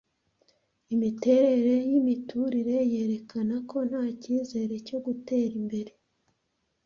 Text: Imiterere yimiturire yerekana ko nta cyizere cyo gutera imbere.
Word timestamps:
Imiterere 0.93 1.73
yimiturire 1.89 2.77
yerekana 2.93 3.55
ko 3.69 3.77
nta 3.89 4.03
cyizere 4.21 4.73
cyo 4.87 4.97
gutera 5.05 5.53
imbere. 5.61 5.91